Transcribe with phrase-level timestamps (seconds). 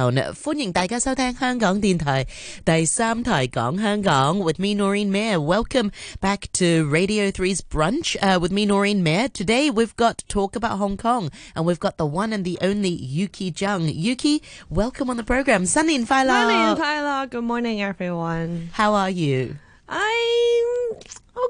[0.00, 2.26] Town，歡迎大家收聽香港電台
[2.64, 4.38] 第三台講香港。
[4.38, 5.90] With me Noreen Mayer，welcome
[6.22, 9.28] back to Radio 3's brunch、uh, with me Noreen Mayer.
[9.28, 12.88] Today we've got talk about Hong Kong and we've got the one and the only
[12.88, 13.90] Yuki Tsang.
[13.92, 15.66] Yuki, welcome on the program.
[15.66, 16.46] 新年快樂！
[16.46, 18.68] 新年快樂！Good morning, everyone.
[18.72, 19.56] How are you?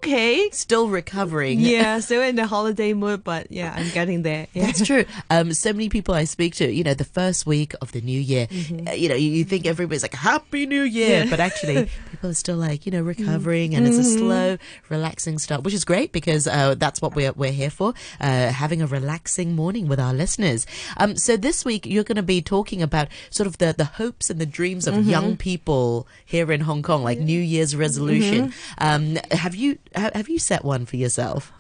[0.03, 0.49] Okay.
[0.53, 1.61] Still recovering.
[1.61, 4.47] Yeah, still in the holiday mood, but yeah, I'm getting there.
[4.55, 4.67] Yeah.
[4.67, 5.05] That's true.
[5.29, 8.19] Um, so many people I speak to, you know, the first week of the new
[8.19, 11.25] year, uh, you know, you, you think everybody's like, Happy New Year.
[11.25, 11.31] Yeah.
[11.31, 14.57] But actually, people are still like, you know, recovering and it's a slow,
[14.89, 18.81] relaxing start, which is great because uh, that's what we're, we're here for, uh, having
[18.81, 20.67] a relaxing morning with our listeners.
[20.97, 24.31] Um, so this week, you're going to be talking about sort of the, the hopes
[24.31, 28.55] and the dreams of young people here in Hong Kong, like New Year's resolution.
[28.79, 31.53] Um, have you have you set one for yourself?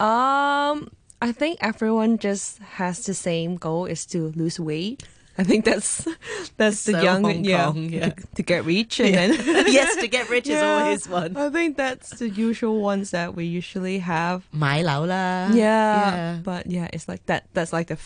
[0.00, 5.02] Um, I think everyone just has the same goal is to lose weight.
[5.38, 6.06] I think that's
[6.56, 8.08] that's the young Kong, yeah, yeah.
[8.10, 9.26] To, to, get rich and yeah.
[9.28, 11.36] then yes to get rich is always one.
[11.36, 14.46] I think that's the usual ones that we usually have.
[14.50, 15.50] My Laula.
[15.54, 17.46] Yeah, yeah, but yeah, it's like that.
[17.54, 17.98] That's like the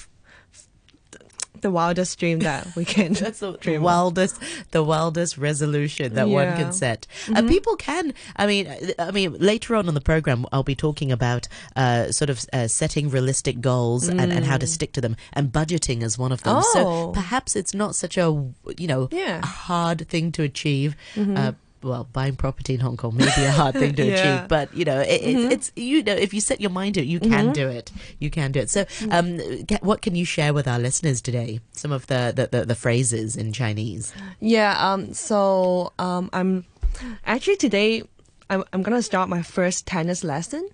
[1.63, 3.83] the wildest dream that we can That's the dream of.
[3.85, 4.39] wildest,
[4.73, 7.07] the wildest resolution that one can set.
[7.35, 8.13] Uh, people can.
[8.37, 8.69] I mean,
[8.99, 12.69] I mean, later on in the program, I'll be talking about uh, sort of uh,
[12.69, 16.43] setting realistic goals and, and how to stick to them, and budgeting is one of
[16.43, 16.63] them.
[16.75, 17.11] So Oh.
[17.15, 18.27] perhaps it's not such a
[18.77, 19.41] you know Yeah.
[19.45, 20.97] hard thing to achieve.
[21.17, 24.14] Uh, well, buying property in Hong Kong may be a hard thing to Yeah.
[24.14, 27.00] achieve, but you know, it, it's, it's you know, if you set your mind to
[27.00, 27.91] it, you can do it.
[28.19, 28.70] You can do it.
[28.70, 29.38] So, um,
[29.80, 31.60] what can you share with our listeners today?
[31.72, 34.12] Some of the the, the, the phrases in Chinese.
[34.41, 34.77] Yeah.
[34.78, 35.12] Um.
[35.14, 36.30] So um.
[36.33, 36.64] I'm
[37.27, 38.03] actually today.
[38.50, 40.69] I'm I'm gonna start my first tennis lesson.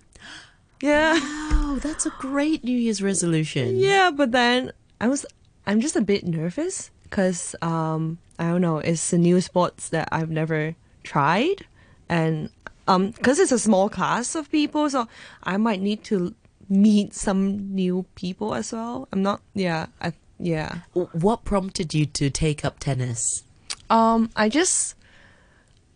[0.81, 1.19] Yeah.
[1.21, 3.77] Oh, that's a great New Year's resolution.
[3.77, 4.11] Yeah.
[4.11, 4.71] But then
[5.01, 5.25] I was.
[5.67, 8.17] I'm just a bit nervous because um.
[8.41, 8.77] I don't know.
[8.77, 10.73] It's a new sports that I've never
[11.09, 11.65] tried,
[12.07, 12.49] and
[12.85, 13.11] um.
[13.17, 15.07] Because it's a small class of people, so
[15.43, 16.33] I might need to
[16.69, 19.07] meet some new people as well.
[19.11, 19.41] I'm not.
[19.53, 19.87] Yeah.
[19.99, 20.13] I.
[20.39, 20.87] Yeah.
[20.93, 23.43] What prompted you to take up tennis?
[23.89, 24.95] Um, I just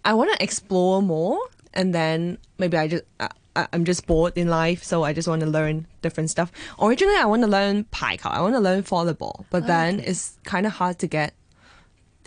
[0.04, 1.40] I want to explore more,
[1.74, 3.30] and then maybe I just I,
[3.72, 6.52] I'm just bored in life, so I just want to learn different stuff.
[6.82, 10.66] Originally, I want to learn 排球, I want to learn volleyball, but then it's kind
[10.66, 11.34] of hard to get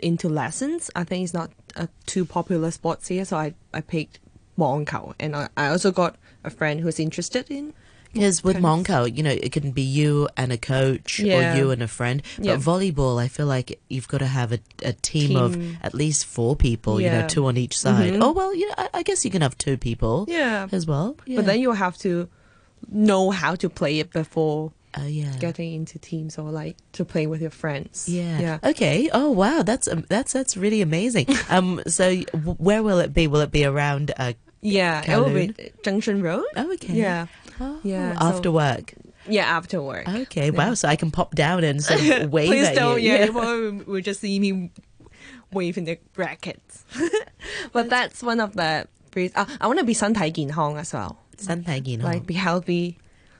[0.00, 0.90] into lessons.
[0.94, 4.18] I think it's not a too popular sports here, so I I picked
[4.58, 7.72] 網球, and I, I also got a friend who's interested in.
[8.12, 8.56] Because with.
[8.56, 11.36] Monko, you know, it can be you and a coach Yeah.
[11.36, 12.22] or you and a friend.
[12.38, 12.56] But Yeah.
[12.56, 16.56] volleyball, I feel like you've got to have a, a team, of at least four
[16.56, 17.26] people, you know, Mm-hmm.
[17.28, 18.16] two on each side.
[18.18, 21.16] Oh, well, you know, I, I guess you can have two people Yeah, as well.
[21.26, 21.36] Yeah.
[21.36, 22.28] but then you have to
[22.88, 25.31] know how to play it before Oh, yeah.
[25.39, 28.09] getting into teams or like to play with your friends.
[28.09, 28.39] Yeah.
[28.41, 28.69] yeah.
[28.71, 29.09] Okay.
[29.13, 31.27] Oh wow, that's um, that's that's really amazing.
[31.49, 31.79] um.
[31.87, 33.25] So w- where will it be?
[33.27, 34.11] Will it be around?
[34.17, 36.43] Uh, Yeah, it will be Junction Road.
[36.55, 36.93] oh, okay.
[36.93, 37.25] Yeah,
[37.59, 38.93] Oh, Yeah, so- After work.
[39.25, 40.05] yeah, after work.
[40.07, 40.51] Okay.
[40.51, 40.75] Wow.
[40.75, 43.01] So I can pop down and sort of wave Please at don't.
[43.01, 43.09] you.
[43.15, 44.69] Yeah, you probably will just see me
[45.51, 46.83] waving the rackets.
[47.73, 48.85] but that's one of the.
[49.11, 51.15] breeds- Uh, I want to be 身体健康 as well.
[51.39, 52.05] 身体健康.
[52.11, 52.97] Like be healthy.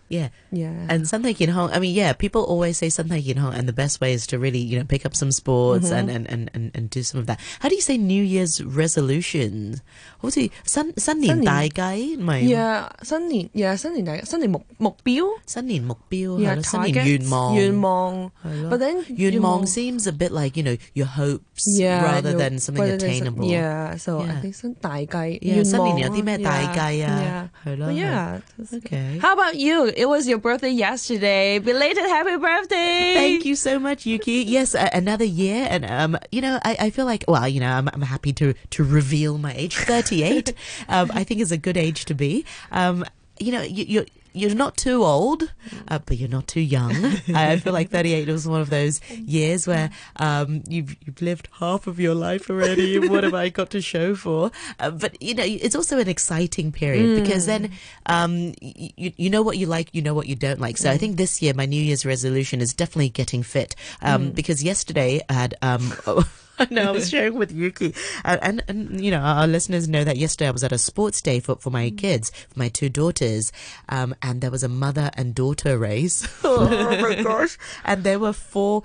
[0.09, 0.29] yeah.
[0.51, 0.88] Yeah.
[0.89, 4.38] And 身体健康, I mean, yeah, people always say 身体健康, and the best way is to
[4.38, 6.09] really, you know, pick up some sports Mm-hmm.
[6.09, 7.39] and, and, and, and, and do some of that.
[7.61, 9.77] How do you say New Year's resolutions?
[10.17, 17.55] 好似新新年大计，唔系 yeah, 新年 yeah 新年大新年目目标新年目标， yeah 系咯，新年 targets，愿望。
[17.55, 18.69] 愿望系咯。
[18.69, 22.59] But then 愿望 seems a bit like, you know, your hopes yeah rather you- than
[22.59, 23.45] something rather than some- attainable.
[23.49, 24.31] Yeah, so Yeah.
[24.38, 27.49] I think 新大计 Yeah，新年有啲咩大 yeah, 计啊？
[27.66, 27.69] yeah.
[27.72, 28.41] 系咯 But 系 yeah.
[28.59, 29.19] that's- Okay.
[29.22, 29.88] How about you?
[29.96, 31.58] It was your birthday yesterday.
[31.58, 33.14] Belated happy birthday.
[33.14, 34.44] Thank you so much, Yuki.
[34.44, 37.72] Yes, uh, another year, and um, you know, I, I feel like, well, you know,
[37.72, 39.76] I'm, I'm happy to to reveal my age.
[39.76, 40.52] Thirty-eight,
[40.88, 42.44] um, I think is a good age to be.
[42.70, 43.04] Um,
[43.38, 44.04] you know, you,
[44.36, 45.50] you're not too old,
[45.88, 46.94] uh, but you're not too young.
[47.34, 51.86] I feel like 38 was one of those years where um, you've you've lived half
[51.86, 52.98] of your life already.
[53.09, 54.50] what have I got to show for?
[54.78, 57.72] Uh, but you know, it's also an exciting period because then
[58.06, 60.77] um, you you know what you like, you know what you don't like.
[60.77, 64.62] So I think this year my New Year's resolution is definitely getting fit um, because
[64.62, 65.54] yesterday I had
[66.58, 66.88] um, I know.
[66.88, 67.94] I was sharing with Yuki,
[68.24, 71.20] uh, and and you know our, listeners know that yesterday I was at a sports
[71.20, 73.53] day for for my kids, for my two daughters,
[73.88, 76.26] um, and there was a mother and daughter race.
[76.44, 76.68] oh
[77.00, 77.58] my gosh!
[77.84, 78.82] And there were four.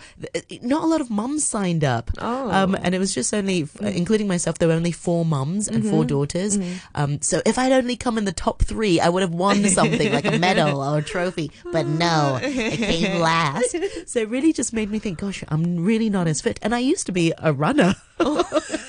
[0.62, 2.12] Not a lot of mums signed up.
[2.20, 2.52] Oh.
[2.52, 6.06] Um, and it was just only, including myself, there were only four mums and four
[6.06, 6.60] daughters.
[6.96, 10.12] Um, so if I'd only come in the top three, I would have won something
[10.12, 11.52] like a medal or a trophy.
[11.72, 13.76] But no, I came last.
[14.06, 16.60] So it really just made me think, gosh, I'm really not as fit.
[16.62, 17.96] And I used to be a runner.
[18.20, 18.44] Oh.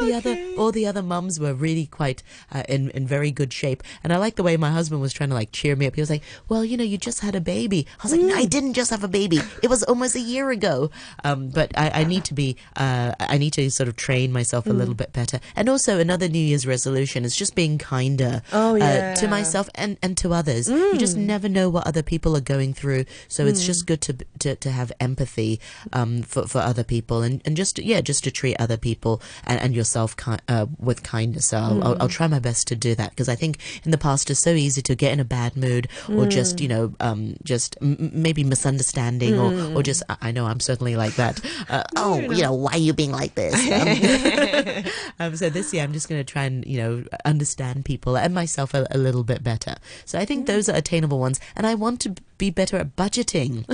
[0.00, 3.52] all the other all the other mums were really quite uh, in in very good
[3.52, 5.94] shape, and I like the way my husband was trying to like cheer me up.
[5.94, 8.34] He was like, "Well, you know, you just had a baby." I was like, no,
[8.34, 9.40] "I didn't just have a baby.
[9.62, 10.90] It was almost a year ago."
[11.24, 14.66] Um, but I, I need to be uh, I need to sort of train myself
[14.66, 18.76] a little bit better, and also another New Year's resolution is just being kinder Oh,
[18.80, 20.68] uh, to myself and and to others.
[20.68, 24.12] You just never know what other people are going through, so it's just good to
[24.40, 25.60] to, to have empathy
[25.92, 29.60] um, for for other people and and just yeah just to treat other people and,
[29.60, 31.46] and yourself ki- uh, with kindness.
[31.46, 33.98] So I'll, I'll, I'll try my best to do that because I think in the
[33.98, 37.36] past it's so easy to get in a bad mood or just you know um,
[37.44, 41.40] just m- maybe misunderstanding or or just I, I know I'm certainly like that.
[41.70, 43.54] Uh, oh, you know why are you being like this?
[43.70, 44.84] Um,
[45.20, 48.34] um, so this year I'm just going to try and you know understand people and
[48.34, 49.76] myself a, a little bit better.
[50.04, 53.66] So I think those are attainable ones, and I want to be better at budgeting.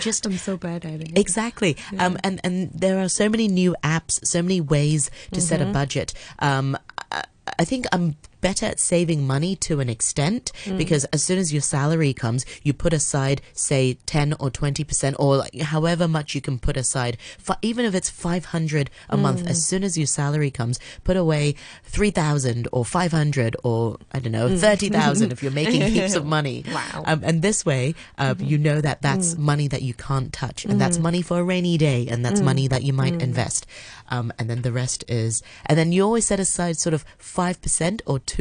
[0.00, 1.18] Just I'm so bad at it.
[1.18, 1.76] Exactly.
[1.98, 5.66] Um, and, and there are so many new apps, so many ways to set a
[5.66, 6.12] budget.
[6.38, 6.76] Um,
[7.12, 7.24] I,
[7.58, 8.16] I think I'm
[8.46, 10.78] better at saving money to an extent mm.
[10.78, 15.38] because as soon as your salary comes, you put aside, say, 10 or 20% or
[15.38, 17.18] like however much you can put aside.
[17.40, 19.64] For, even if it's 500 a month, as mm.
[19.64, 21.56] soon as your salary comes, put away
[21.86, 24.58] 3,000 or 500 or I don't know, mm.
[24.58, 26.62] 30,000 if you're making heaps of money.
[26.72, 27.02] Wow.
[27.04, 28.44] Um, and this way, uh, mm-hmm.
[28.44, 31.76] you know that that's money that you can't touch, and that's money for a rainy
[31.78, 33.66] day, and that's money that you might invest.
[34.08, 38.02] Um, and then the rest is, and then you always set aside sort of 5%
[38.06, 38.35] or 2%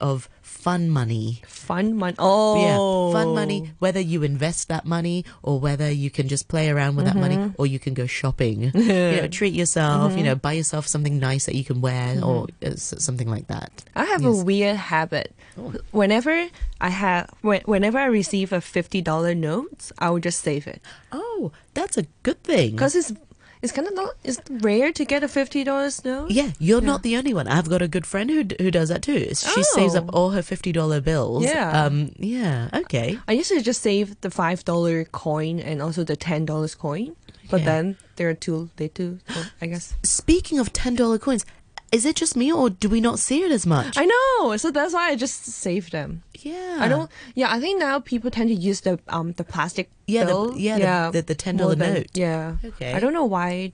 [0.00, 1.42] of fun money.
[1.46, 2.16] Fun money.
[2.18, 3.34] Oh, Yeah, fun oh.
[3.34, 7.16] money, whether you invest that money or whether you can just play around with that
[7.16, 7.54] money mm-hmm.
[7.56, 8.62] or you can go shopping.
[8.74, 10.26] you know, treat yourself, you mm-hmm.
[10.26, 12.24] know, buy yourself something nice that you can wear mm-hmm.
[12.28, 13.84] or uh, something like that.
[13.96, 14.40] I have Yes.
[14.40, 15.34] a weird habit.
[15.58, 15.72] Oh.
[15.92, 16.48] Whenever
[16.80, 20.82] I have, when, whenever I receive a fifty dollar note, I will just save it
[21.12, 22.72] Oh, that's a good thing.
[22.72, 23.12] because it's
[23.62, 26.30] it's kind of not it's rare to get a fifty dollars note.
[26.30, 27.46] Yeah, you're not the only one.
[27.48, 29.34] I've got a good friend who who does that too.
[29.34, 30.16] She saves up Oh.
[30.16, 31.44] all her fifty dollar bills.
[31.44, 31.84] Yeah.
[31.84, 32.12] Um.
[32.18, 32.68] Yeah.
[32.72, 33.18] Okay.
[33.28, 37.16] I used to just save the five dollar coin and also the ten dollars coin,
[37.50, 37.66] but Yeah.
[37.66, 39.18] then they're too late too.
[39.60, 41.44] I guess Speaking of ten dollar coins,
[41.92, 43.96] is it just me or do we not see it as much?
[43.96, 44.56] I know.
[44.56, 46.22] So that's why I just save them.
[46.38, 46.78] Yeah.
[46.80, 50.24] I don't yeah, I think now people tend to use the um the plastic yeah,
[50.24, 50.52] bill.
[50.52, 52.08] The, yeah, yeah, the, the, the ten dollar note.
[52.14, 52.56] Yeah.
[52.64, 52.92] Okay.
[52.92, 53.72] I don't know why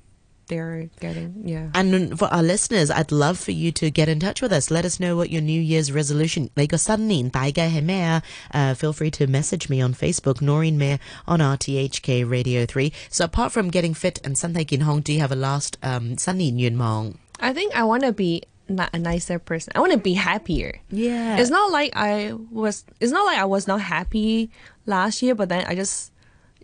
[0.49, 4.41] they're getting yeah and for our listeners i'd love for you to get in touch
[4.41, 8.93] with us let us know what your new year's resolution like a sudden uh feel
[8.93, 13.71] free to message me on facebook noreen Mayer on rthk radio 3 so apart from
[13.71, 17.17] getting fit and something in hong do you have a last um sunny yun mong
[17.57, 19.73] think I want to be not a nicer person.
[19.75, 20.81] I want to be happier.
[20.91, 21.39] Yeah.
[21.39, 22.85] It's not like I was.
[23.01, 24.51] It's not like I was not happy
[24.87, 26.13] last year, but then I just.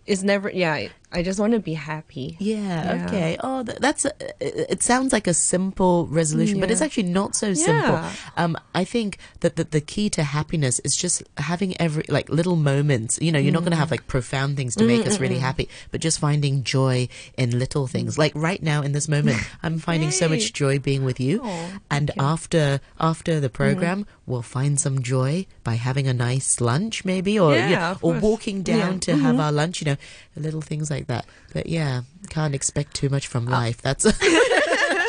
[0.07, 0.51] It's never.
[0.51, 0.89] Yeah.
[1.13, 2.37] I just want to be happy.
[2.41, 3.07] Yeah, Yeah.
[3.07, 3.37] okay.
[3.41, 7.55] Oh, th- that's a, it sounds like a simple resolution, but it's actually not so
[7.55, 7.95] simple.
[7.95, 8.13] Yeah.
[8.37, 12.57] Um I think that the, the key to happiness is just having every like little
[12.57, 13.19] moments.
[13.21, 13.93] You know, you're not going to have mm.
[13.93, 18.19] like profound things to make us really happy, but just finding joy in little things.
[18.19, 21.41] Like right now in this moment, I'm finding so much joy being with you.
[21.43, 23.57] Aw, and after after the mm-hmm.
[23.57, 27.93] program, we'll find some joy by having a nice lunch maybe or Yeah, you know,
[28.03, 28.23] or course.
[28.23, 28.99] walking down Yeah.
[29.01, 29.23] to mm-hmm.
[29.23, 29.97] have our lunch, you know,
[30.37, 31.27] little things like that.
[31.53, 33.81] But yeah, can't expect too much from life.
[33.83, 34.07] That's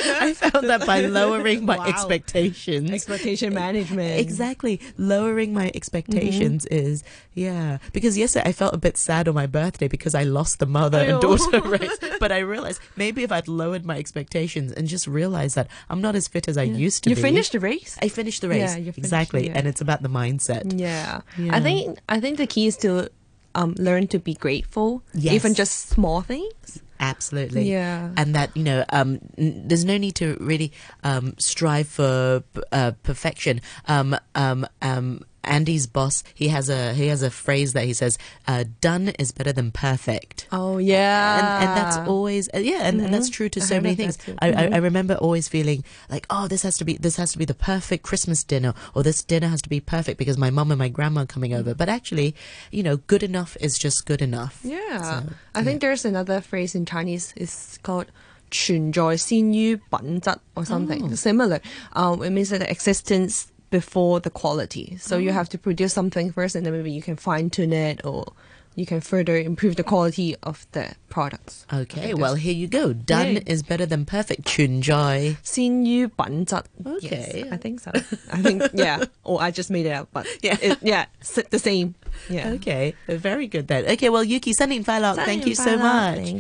[0.05, 1.85] I found that by lowering my Wow.
[1.85, 2.91] expectations.
[2.91, 4.19] Expectation management.
[4.19, 4.79] Exactly.
[4.97, 6.75] Lowering my expectations Mm-hmm.
[6.91, 7.77] is yeah.
[7.93, 10.99] Because yesterday I felt a bit sad on my birthday because I lost the mother
[10.99, 11.97] and daughter race.
[12.19, 16.15] But I realized maybe if I'd lowered my expectations and just realized that I'm not
[16.15, 17.21] as fit as I used to You be.
[17.21, 17.97] finished the race.
[18.01, 18.59] I finished the race.
[18.71, 19.47] Yeah, you finished, exactly.
[19.47, 19.53] yeah.
[19.57, 20.77] And it's about the mindset.
[20.79, 21.21] Yeah.
[21.37, 21.55] Yeah.
[21.55, 23.09] I think I think the key is to
[23.55, 25.33] um, learn to be grateful, Yes.
[25.33, 26.81] even just small things.
[26.99, 27.69] Absolutely.
[27.69, 28.11] Yeah.
[28.15, 30.71] And that, you know, um, n- there's no need to really
[31.03, 33.59] um, strive for uh, perfection.
[33.87, 38.18] Um, um, um, Andy's boss, he has a he has a phrase that he says,
[38.46, 43.00] uh, "Done is better than perfect." Oh yeah, and, and that's always uh, yeah, and,
[43.00, 44.16] and that's true to I so heard many of things.
[44.18, 44.36] that too.
[44.42, 47.38] I, I, I remember always feeling like, oh, this has to be this has to
[47.38, 50.70] be the perfect Christmas dinner, or this dinner has to be perfect because my mum
[50.70, 51.72] and my grandma are coming over.
[51.74, 52.34] But actually,
[52.70, 54.60] you know, good enough is just good enough.
[54.62, 57.32] Yeah, So, I think there's another phrase in Chinese.
[57.36, 58.06] It's called
[58.50, 61.14] 存在先于品质 or something Oh.
[61.14, 61.60] similar.
[61.94, 64.96] Um, it means that the existence before the quality.
[65.00, 65.18] So Oh.
[65.18, 68.32] you have to produce something first, and then maybe you can fine tune it, or
[68.74, 71.66] you can further improve the quality of the products.
[71.68, 72.92] I Okay, think well there's here you go.
[72.92, 73.42] Done Yeah.
[73.46, 74.44] is better than perfect.
[74.46, 76.62] 存在.先于品质.
[76.84, 77.44] Okay.
[77.44, 77.90] Yes, I think so.
[78.30, 79.04] I think yeah.
[79.24, 80.56] Or I just made it up, but Yeah.
[80.62, 81.94] it, yeah, s- the same.
[82.30, 82.52] Yeah.
[82.54, 83.84] Okay, very good then.
[83.84, 85.14] Okay, well Yuki, 新年快乐.
[85.16, 86.16] Thank you so much.
[86.16, 86.36] Thank